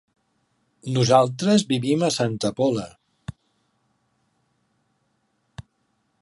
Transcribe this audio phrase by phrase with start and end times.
[0.93, 2.87] Nosaltres vivim a Santa Pola.